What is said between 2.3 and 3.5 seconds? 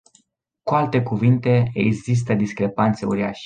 discrepanțe uriașe.